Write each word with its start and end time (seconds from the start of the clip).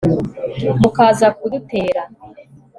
mukaza 0.79 1.27
kudutera 1.37 2.01